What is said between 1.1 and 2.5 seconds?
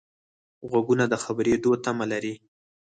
خبرېدو تمه لري